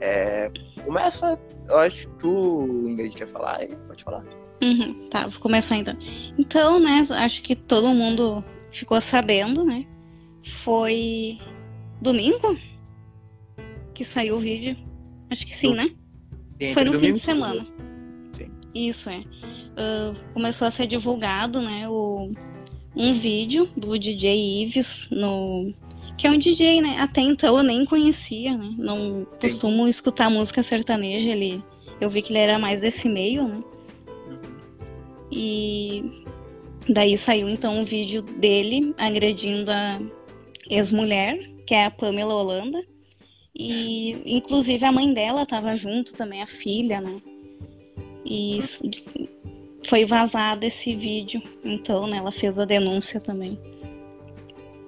[0.00, 0.50] É,
[0.84, 1.38] começa,
[1.68, 3.60] eu acho que tu, Ingrid, quer falar?
[3.86, 4.24] Pode falar.
[4.60, 5.96] Uhum, tá, vou começar então.
[6.36, 9.86] Então, né, acho que todo mundo ficou sabendo, né?
[10.62, 11.38] Foi
[12.00, 12.58] domingo
[13.94, 14.76] que saiu o vídeo.
[15.30, 15.90] Acho que sim, né?
[16.60, 17.66] Sim, Foi no fim de semana.
[18.36, 18.50] Sim.
[18.74, 19.18] Isso, é.
[19.18, 22.32] Uh, começou a ser divulgado, né, o,
[22.96, 25.72] um vídeo do DJ Ives no
[26.16, 26.98] que é um DJ, né?
[26.98, 28.74] Até então eu nem conhecia, né?
[28.76, 31.62] Não costumo escutar música sertaneja, ele
[32.00, 33.62] eu vi que ele era mais desse meio, né?
[34.26, 34.38] Uhum.
[35.30, 36.24] E
[36.88, 40.00] daí saiu então um vídeo dele agredindo a
[40.70, 42.82] ex-mulher, que é a Pamela Holanda.
[43.54, 47.20] E inclusive a mãe dela estava junto também, a filha, né?
[48.24, 48.60] E
[49.88, 52.18] foi vazado esse vídeo, então, né?
[52.18, 53.58] Ela fez a denúncia também.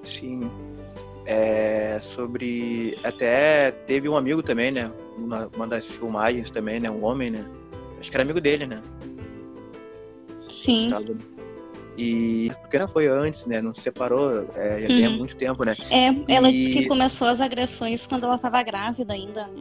[0.05, 0.51] Sim.
[1.27, 2.97] É, sobre.
[3.03, 4.93] Até teve um amigo também, né?
[5.17, 6.91] Uma, uma das filmagens também, né?
[6.91, 7.45] Um homem, né?
[7.99, 8.83] Acho que era amigo dele, né?
[10.51, 10.91] Sim.
[12.01, 13.61] E porque ela foi antes, né?
[13.61, 15.19] Não se separou, é, já tem há uhum.
[15.19, 15.77] muito tempo, né?
[15.91, 16.53] É, ela e...
[16.53, 19.61] disse que começou as agressões quando ela estava grávida ainda, né?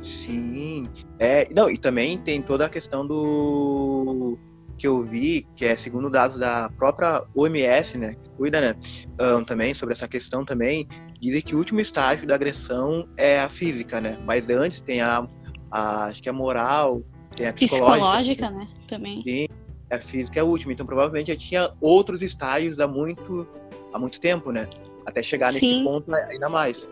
[0.00, 0.88] Sim.
[1.18, 4.38] É, não, e também tem toda a questão do
[4.78, 8.74] que eu vi, que é segundo dados da própria OMS, né, que cuida, né,
[9.20, 10.88] um, também sobre essa questão também,
[11.20, 15.28] dizem que o último estágio da agressão é a física, né, mas antes tem a,
[15.70, 17.02] a acho que a moral,
[17.36, 19.22] tem a psicológica, psicológica né, também.
[19.22, 19.46] Sim,
[19.90, 20.72] a física é a última.
[20.72, 23.46] Então, provavelmente já tinha outros estágios há muito,
[23.92, 24.68] há muito tempo, né?
[25.04, 25.84] Até chegar nesse Sim.
[25.84, 26.88] ponto ainda mais.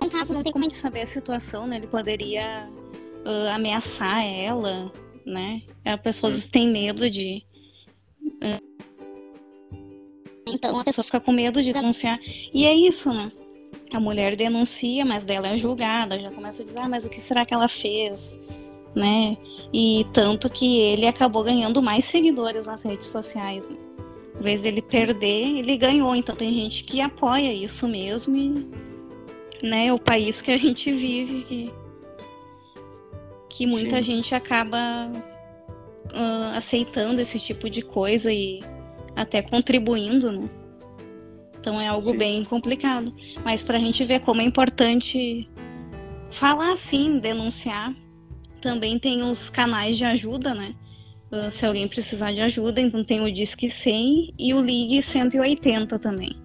[0.00, 1.76] No caso, não tem como a gente saber a situação, né?
[1.76, 2.68] Ele poderia
[3.24, 4.90] uh, ameaçar ela,
[5.24, 5.62] né?
[5.84, 6.48] As pessoas hum.
[6.50, 7.44] têm medo de.
[8.20, 8.72] Uh...
[10.48, 12.18] Então a pessoa fica com medo de denunciar.
[12.52, 13.30] E é isso, né?
[13.92, 17.20] A mulher denuncia, mas dela é julgada, já começa a dizer, ah, mas o que
[17.20, 18.38] será que ela fez?
[18.94, 19.36] Né?
[19.72, 23.68] E tanto que ele acabou ganhando mais seguidores nas redes sociais.
[23.68, 23.76] Né?
[24.38, 26.14] Em vez dele perder, ele ganhou.
[26.14, 28.68] Então tem gente que apoia isso mesmo e,
[29.62, 31.72] né, o país que a gente vive, que,
[33.48, 34.02] que muita Sim.
[34.02, 35.10] gente acaba
[36.12, 38.60] uh, aceitando esse tipo de coisa e
[39.14, 40.50] até contribuindo, né?
[41.60, 42.16] Então é algo Sim.
[42.16, 43.14] bem complicado.
[43.44, 45.48] Mas para a gente ver como é importante
[46.30, 47.94] falar assim, denunciar,
[48.62, 50.74] também tem os canais de ajuda, né?
[51.30, 55.98] Uh, se alguém precisar de ajuda, então tem o Disque 100 e o Ligue 180
[55.98, 56.36] também.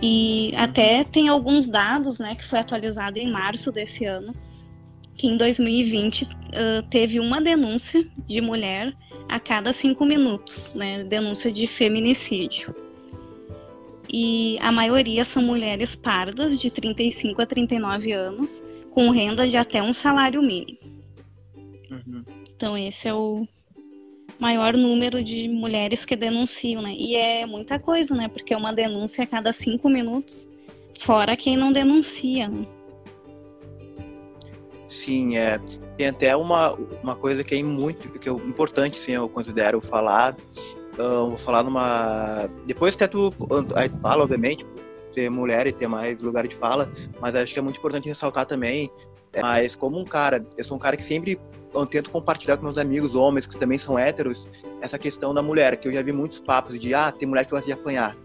[0.00, 4.34] E até tem alguns dados, né, que foi atualizado em março desse ano,
[5.16, 6.28] que em 2020 uh,
[6.90, 8.92] teve uma denúncia de mulher
[9.28, 12.74] a cada cinco minutos, né, denúncia de feminicídio.
[14.12, 19.82] E a maioria são mulheres pardas de 35 a 39 anos, com renda de até
[19.82, 20.83] um salário mínimo.
[22.06, 22.24] Uhum.
[22.54, 23.46] Então esse é o
[24.38, 26.94] maior número de mulheres que denunciam, né?
[26.96, 28.28] E é muita coisa, né?
[28.28, 30.48] Porque é uma denúncia a cada cinco minutos,
[30.98, 32.48] fora quem não denuncia.
[32.48, 32.66] Né?
[34.88, 35.58] Sim, é.
[35.96, 40.36] Tem até uma, uma coisa que é muito que é importante, sim, eu considero falar.
[40.94, 42.48] Uh, vou falar numa.
[42.66, 43.32] Depois até tu,
[43.74, 44.64] aí fala, obviamente,
[45.12, 48.46] ser mulher e ter mais lugar de fala, mas acho que é muito importante ressaltar
[48.46, 48.90] também.
[49.34, 51.38] É, mas como um cara, eu sou um cara que sempre
[51.74, 54.46] eu tento compartilhar com meus amigos homens que também são héteros
[54.80, 57.50] essa questão da mulher, que eu já vi muitos papos de ah, tem mulher que
[57.50, 58.16] gosta de apanhar.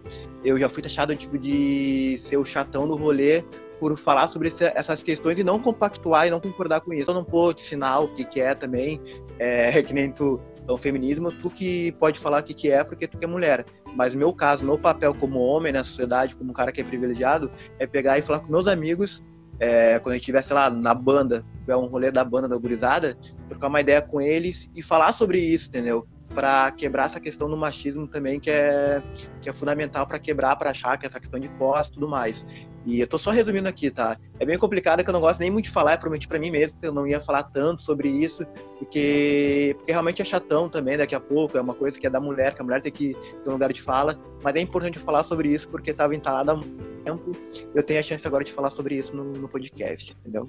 [0.43, 3.43] Eu já fui taxado tipo de ser o chatão no rolê
[3.80, 7.10] por falar sobre essas questões e não compactuar e não concordar com isso.
[7.10, 9.02] Eu não vou te ensinar o que, que é também,
[9.39, 13.08] é, que nem tu, o feminismo, tu que pode falar o que, que é porque
[13.08, 13.65] tu que é mulher.
[13.95, 16.84] Mas no meu caso, meu papel como homem na sociedade, como um cara que é
[16.84, 19.24] privilegiado, é pegar e falar com meus amigos,
[19.60, 23.17] é, quando a gente estivesse lá na banda, tiver um rolê da banda da gurizada,
[23.48, 26.08] trocar uma ideia com eles e falar sobre isso, entendeu?
[26.33, 29.01] Para quebrar essa questão do machismo também, que é,
[29.41, 32.45] que é fundamental para quebrar, para achar que essa questão de pós tudo mais.
[32.85, 34.17] E eu tô só resumindo aqui, tá?
[34.39, 36.49] É bem complicado que eu não gosto nem muito de falar, eu prometi para mim
[36.49, 38.45] mesmo que eu não ia falar tanto sobre isso,
[38.77, 42.19] porque, porque realmente é chatão também daqui a pouco, é uma coisa que é da
[42.19, 45.23] mulher, que a mulher tem que ter um lugar de fala, mas é importante falar
[45.23, 47.31] sobre isso porque estava entalado há muito tempo,
[47.75, 50.47] eu tenho a chance agora de falar sobre isso no, no podcast, entendeu?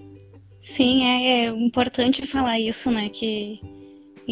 [0.61, 3.80] Sim, é, é importante falar isso, né, que é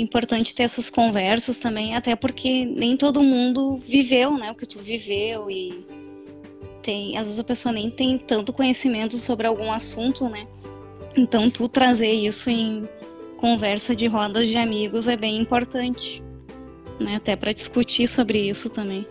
[0.00, 4.78] importante ter essas conversas também, até porque nem todo mundo viveu, né, o que tu
[4.78, 5.87] viveu e
[6.82, 10.46] tem, às vezes a pessoa nem tem tanto conhecimento sobre algum assunto, né?
[11.16, 12.88] Então tu trazer isso em
[13.38, 16.22] conversa de rodas de amigos é bem importante,
[17.00, 17.16] né?
[17.16, 19.06] Até para discutir sobre isso também.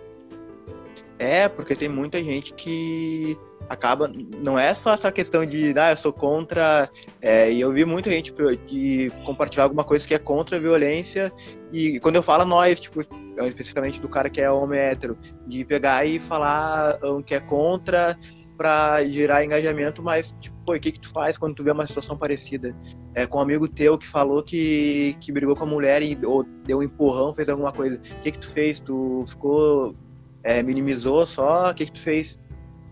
[1.19, 3.37] É, porque tem muita gente que
[3.69, 4.09] acaba.
[4.41, 6.89] Não é só essa questão de, ah, eu sou contra.
[7.21, 8.33] É, e eu vi muita gente
[8.67, 11.31] de compartilhar alguma coisa que é contra a violência.
[11.71, 13.01] E quando eu falo nós, tipo,
[13.45, 18.17] especificamente do cara que é homem hétero, de pegar e falar um, que é contra
[18.57, 21.85] para gerar engajamento, mas, tipo, pô, o que que tu faz quando tu vê uma
[21.85, 22.75] situação parecida?
[23.13, 26.43] É, com um amigo teu que falou que, que brigou com a mulher e, ou
[26.65, 27.97] deu um empurrão, fez alguma coisa.
[27.97, 28.79] O que que tu fez?
[28.79, 29.95] Tu ficou,
[30.43, 31.69] é, minimizou só?
[31.69, 32.39] O que que tu fez?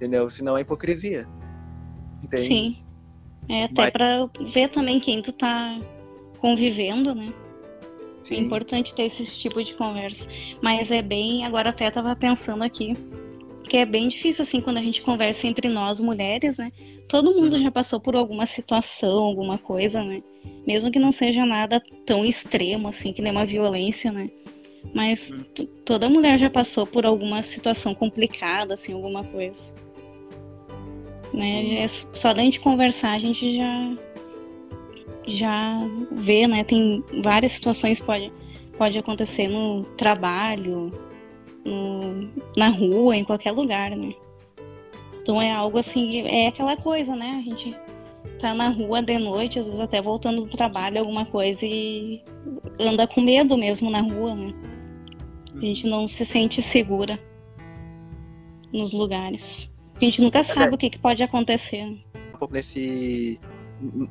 [0.05, 0.29] Entendeu?
[0.29, 1.27] Senão é hipocrisia.
[2.23, 2.43] Entende?
[2.43, 2.77] Sim.
[3.49, 3.91] É até Mas...
[3.91, 5.79] para ver também quem tu tá
[6.37, 7.33] convivendo, né?
[8.21, 8.35] É Sim.
[8.35, 10.27] É importante ter esse tipo de conversa.
[10.61, 11.43] Mas é bem.
[11.43, 12.93] Agora até tava pensando aqui.
[13.63, 16.71] Que é bem difícil, assim, quando a gente conversa entre nós mulheres, né?
[17.07, 17.63] Todo mundo uhum.
[17.63, 20.21] já passou por alguma situação, alguma coisa, né?
[20.67, 24.29] Mesmo que não seja nada tão extremo, assim, que nem uma violência, né?
[24.93, 25.67] Mas uhum.
[25.83, 29.73] toda mulher já passou por alguma situação complicada, assim, alguma coisa.
[31.33, 31.83] Né?
[31.83, 33.95] É só da gente conversar, a gente já
[35.27, 35.79] já
[36.11, 36.63] vê, né?
[36.63, 38.31] Tem várias situações que pode,
[38.77, 40.91] pode acontecer no trabalho,
[41.63, 44.13] no, na rua, em qualquer lugar, né?
[45.21, 47.43] Então é algo assim, é aquela coisa, né?
[47.43, 47.75] A gente
[48.39, 52.21] tá na rua de noite, às vezes até voltando do trabalho, alguma coisa, e
[52.79, 54.53] anda com medo mesmo na rua, né?
[55.55, 57.19] A gente não se sente segura
[58.71, 59.69] nos lugares.
[60.05, 61.81] A gente nunca sabe o que, que pode acontecer.
[61.81, 63.39] Um pouco nesse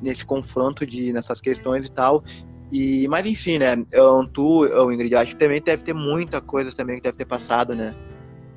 [0.01, 2.21] nesse confronto de nessas questões e tal.
[2.69, 3.85] E, mas enfim, né?
[3.93, 7.23] Eu, tu, eu, Ingrid, acho que também deve ter muita coisa também que deve ter
[7.23, 7.95] passado, né?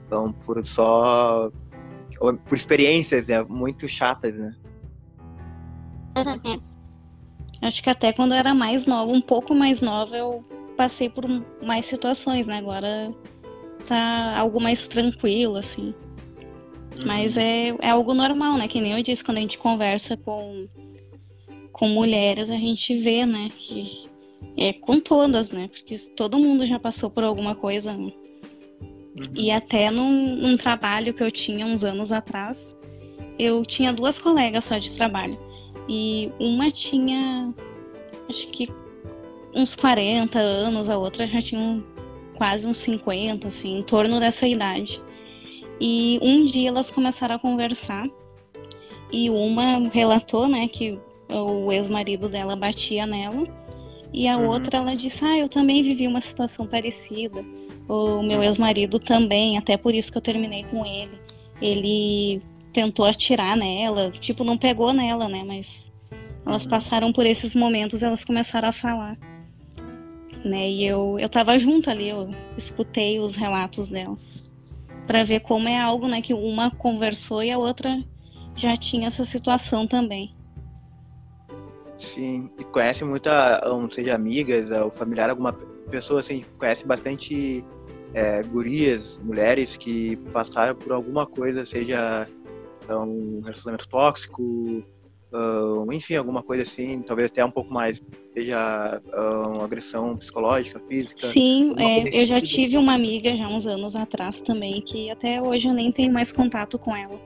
[0.04, 1.48] Então, por só.
[2.18, 3.40] Por experiências, né?
[3.44, 4.56] Muito chatas, né?
[7.62, 10.44] Acho que até quando eu era mais nova, um pouco mais nova, eu
[10.76, 11.24] passei por
[11.62, 12.58] mais situações, né?
[12.58, 13.12] Agora
[13.86, 15.94] tá algo mais tranquilo, assim.
[17.04, 18.68] Mas é, é algo normal, né?
[18.68, 20.66] Que nem eu disse, quando a gente conversa com
[21.78, 24.08] com mulheres, a gente vê, né, que
[24.56, 28.12] é com todas, né, porque todo mundo já passou por alguma coisa, né?
[29.16, 29.32] Uhum.
[29.36, 32.76] E até num, num, trabalho que eu tinha uns anos atrás,
[33.38, 35.38] eu tinha duas colegas só de trabalho.
[35.88, 37.54] E uma tinha,
[38.28, 38.68] acho que
[39.54, 41.82] uns 40 anos, a outra já tinha um,
[42.36, 45.00] quase uns 50, assim, em torno dessa idade.
[45.80, 48.08] E um dia elas começaram a conversar
[49.12, 53.46] e uma relatou, né, que o ex-marido dela batia nela.
[54.12, 54.48] E a uhum.
[54.48, 57.44] outra, ela disse: Ah, eu também vivi uma situação parecida.
[57.88, 61.18] O meu ex-marido também, até por isso que eu terminei com ele.
[61.60, 65.42] Ele tentou atirar nela, tipo, não pegou nela, né?
[65.46, 65.92] Mas
[66.46, 66.70] elas uhum.
[66.70, 69.18] passaram por esses momentos, elas começaram a falar.
[70.44, 70.70] Né?
[70.70, 74.47] E eu, eu tava junto ali, eu escutei os relatos delas.
[75.08, 77.98] Para ver como é algo, né, que uma conversou e a outra
[78.54, 80.36] já tinha essa situação também.
[81.96, 85.54] Sim, e conhece muita, não seja amigas ou familiar, alguma
[85.90, 87.64] pessoa assim, conhece bastante
[88.12, 92.28] é, gurias, mulheres que passaram por alguma coisa, seja
[92.90, 94.84] um relacionamento tóxico,
[95.32, 98.02] um, enfim, alguma coisa assim, talvez até um pouco mais,
[98.34, 101.26] seja uma agressão psicológica, física.
[101.28, 105.68] Sim, é, eu já tive uma amiga já uns anos atrás também, que até hoje
[105.68, 107.18] eu nem tenho mais contato com ela.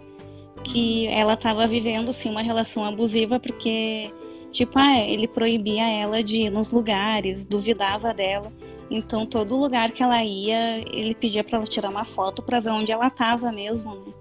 [0.64, 4.12] Que ela estava vivendo assim, uma relação abusiva porque
[4.52, 8.52] Tipo, ah, ele proibia ela de ir nos lugares, duvidava dela.
[8.90, 12.70] Então, todo lugar que ela ia, ele pedia para ela tirar uma foto para ver
[12.70, 14.12] onde ela tava mesmo, né?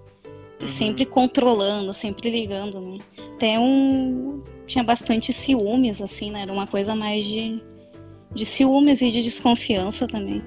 [0.61, 0.67] Uhum.
[0.67, 2.97] sempre controlando, sempre ligando, né?
[3.35, 4.43] Até um.
[4.67, 6.43] Tinha bastante ciúmes, assim, né?
[6.43, 7.61] Era uma coisa mais de,
[8.33, 10.41] de ciúmes e de desconfiança também.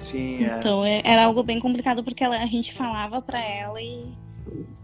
[0.00, 0.58] Sim, é.
[0.58, 4.06] Então, é, era algo bem complicado porque ela, a gente falava para ela e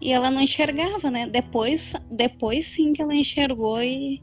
[0.01, 1.27] E ela não enxergava, né?
[1.27, 4.23] Depois, depois sim que ela enxergou e,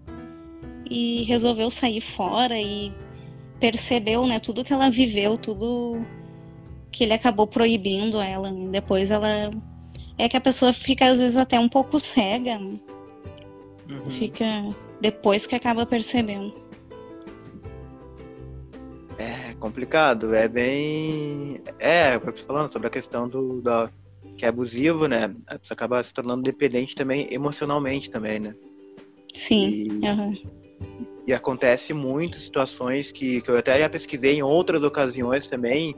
[0.90, 2.92] e resolveu sair fora e
[3.60, 4.40] percebeu, né?
[4.40, 6.06] Tudo que ela viveu, tudo
[6.92, 8.52] que ele acabou proibindo ela.
[8.52, 8.70] Né?
[8.72, 9.52] Depois ela.
[10.18, 12.60] É que a pessoa fica, às vezes, até um pouco cega.
[12.60, 12.80] Né?
[13.90, 14.12] Uhum.
[14.12, 14.46] Fica.
[15.00, 16.54] Depois que acaba percebendo.
[19.18, 21.62] É complicado, é bem.
[21.80, 23.62] É, o que eu falando sobre a questão do.
[23.62, 23.90] Da...
[24.38, 25.36] Que é abusivo, né?
[25.48, 28.56] A pessoa acaba se tornando dependente também emocionalmente também, né?
[29.34, 29.68] Sim.
[29.68, 30.34] E, uhum.
[31.28, 35.96] E acontece muito situações que, que eu até já pesquisei em outras ocasiões também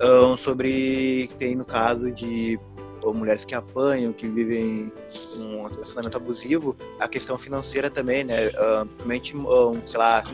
[0.00, 2.58] um, sobre tem no caso de
[3.02, 4.92] ou mulheres que apanham, que vivem
[5.36, 8.48] um relacionamento abusivo, a questão financeira também, né?
[8.48, 10.24] Uh, principalmente, um, sei lá,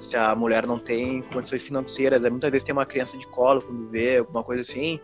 [0.00, 2.28] se a mulher não tem condições financeiras, né?
[2.28, 4.98] muitas vezes tem uma criança de colo quando vê, alguma coisa assim,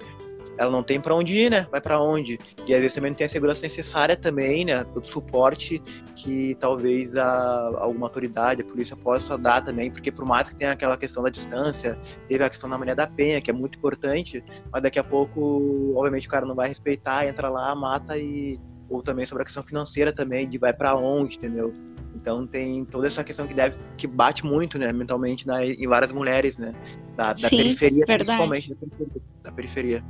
[0.57, 1.67] ela não tem para onde ir, né?
[1.71, 2.39] Vai para onde?
[2.67, 4.85] E às vezes também não tem a segurança necessária também, né?
[4.85, 5.83] Todo suporte
[6.17, 10.73] que talvez a, alguma autoridade, a polícia possa dar também, porque por mais que tenha
[10.73, 14.43] aquela questão da distância, teve a questão da Maria da Penha, que é muito importante,
[14.73, 19.03] mas daqui a pouco, obviamente, o cara não vai respeitar, entra lá, mata e ou
[19.03, 21.75] também sobre a questão financeira também, de vai para onde, entendeu?
[22.15, 26.13] Então tem toda essa questão que deve que bate muito, né, mentalmente na, em várias
[26.13, 26.73] mulheres, né,
[27.17, 28.25] da, da Sim, periferia, verdade.
[28.25, 30.05] principalmente da periferia, da periferia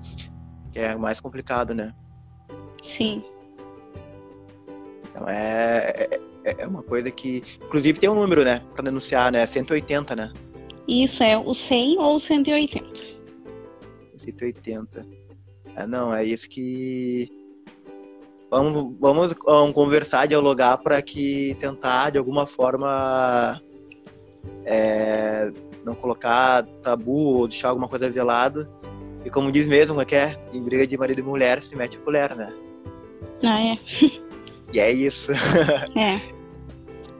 [0.74, 1.94] que é mais complicado, né?
[2.82, 3.22] Sim.
[5.08, 7.44] Então é, é, é uma coisa que.
[7.64, 8.60] Inclusive tem um número, né?
[8.74, 9.46] Pra denunciar, né?
[9.46, 10.32] 180, né?
[10.88, 13.04] Isso, é o 100 ou o 180.
[14.18, 15.06] 180.
[15.76, 17.30] É, não, é isso que.
[18.50, 23.60] Vamos, vamos, vamos conversar, dialogar para que tentar de alguma forma
[24.64, 25.52] é,
[25.84, 28.68] não colocar tabu ou deixar alguma coisa velada
[29.24, 31.96] e como diz mesmo, é que é, em briga de marido e mulher se mete
[31.96, 32.52] a colher, né?
[33.42, 33.78] Ah, é.
[34.72, 35.32] E é isso.
[35.96, 36.20] É.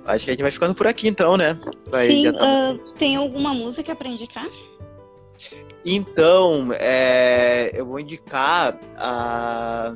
[0.07, 1.59] Acho que a gente vai ficando por aqui então, né?
[1.91, 2.39] Vai, Sim, tá...
[2.39, 4.47] uh, tem alguma música para indicar?
[5.83, 9.95] Então, é, eu vou indicar a,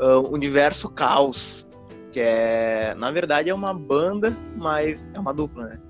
[0.00, 1.66] a Universo Caos,
[2.10, 5.80] que é, na verdade, é uma banda, mas é uma dupla, né?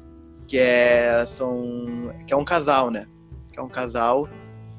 [0.48, 3.07] Que é, são, que é um casal, né?
[3.53, 4.29] Que é um casal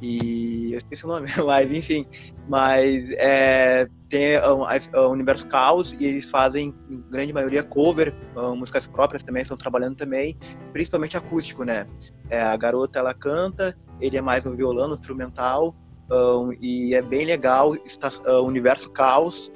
[0.01, 2.05] e eu esqueci o nome, mas enfim.
[2.47, 8.13] Mas é, tem o Universo Caos e eles fazem, em grande maioria, cover,
[8.55, 10.38] músicas próprias também, estão trabalhando também,
[10.73, 11.88] principalmente acústico, né?
[12.29, 15.75] É, a garota ela canta, ele é mais no violão, instrumental,
[16.12, 17.75] um, e é bem legal.
[17.85, 19.51] Está, uh, Universo Caos,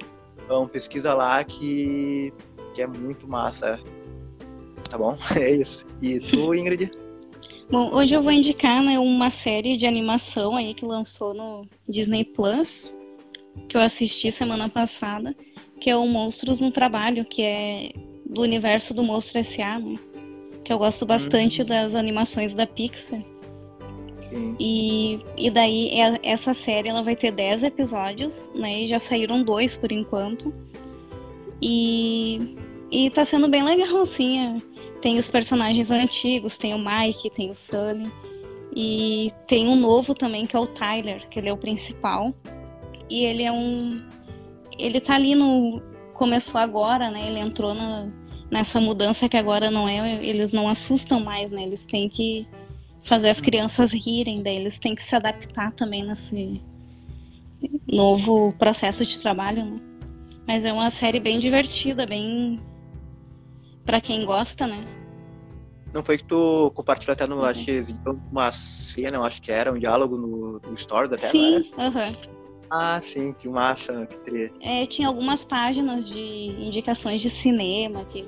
[0.48, 2.32] um, pesquisa lá que,
[2.74, 3.80] que é muito massa.
[4.88, 5.16] Tá bom?
[5.36, 5.84] É isso.
[6.00, 6.90] E tu, Ingrid?
[7.70, 12.22] Bom, hoje eu vou indicar né, uma série de animação aí que lançou no Disney
[12.22, 12.94] Plus,
[13.68, 15.34] que eu assisti semana passada,
[15.80, 17.92] que é o Monstros no Trabalho, que é
[18.26, 19.94] do universo do Monstro S.A., né?
[20.62, 21.68] Que eu gosto bastante uhum.
[21.68, 23.22] das animações da Pixar.
[24.58, 25.90] E, e daí
[26.22, 28.82] essa série ela vai ter 10 episódios, né?
[28.82, 30.52] E já saíram dois por enquanto.
[31.62, 32.56] E,
[32.90, 34.38] e tá sendo bem legal, assim.
[34.38, 34.73] É
[35.04, 38.10] tem os personagens antigos, tem o Mike, tem o Sully.
[38.74, 42.34] E tem um novo também, que é o Tyler, que ele é o principal.
[43.10, 44.02] E ele é um.
[44.78, 45.82] Ele tá ali no.
[46.14, 47.28] Começou agora, né?
[47.28, 48.08] Ele entrou na,
[48.50, 50.24] nessa mudança que agora não é.
[50.24, 51.64] Eles não assustam mais, né?
[51.64, 52.48] Eles têm que
[53.04, 56.62] fazer as crianças rirem, daí eles têm que se adaptar também nesse
[57.86, 59.80] novo processo de trabalho, né?
[60.48, 62.58] Mas é uma série bem divertida, bem
[63.84, 64.84] para quem gosta, né?
[65.92, 67.44] Não foi que tu compartilhou até no, uhum.
[67.44, 67.84] acho que
[68.30, 71.30] uma cena, eu acho que era, um diálogo no, no Story da tela?
[71.30, 72.08] Sim, aham.
[72.08, 72.34] Uhum.
[72.70, 74.52] Ah, sim, que massa, que tri.
[74.60, 78.26] É, tinha algumas páginas de indicações de cinema que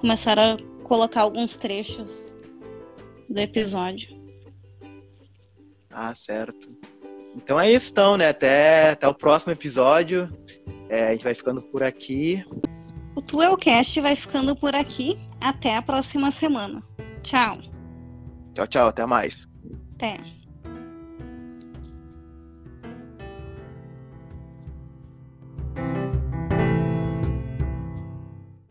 [0.00, 2.34] começaram a colocar alguns trechos
[3.28, 4.16] do episódio.
[5.90, 6.68] Ah, certo.
[7.34, 8.28] Então é isso, então, né?
[8.28, 10.30] Até, até o próximo episódio.
[10.88, 12.44] É, a gente vai ficando por aqui.
[13.26, 15.18] O Tuelcast vai ficando por aqui.
[15.40, 16.80] Até a próxima semana.
[17.24, 17.58] Tchau.
[18.52, 18.86] Tchau, tchau.
[18.86, 19.48] Até mais.
[19.96, 20.35] Até.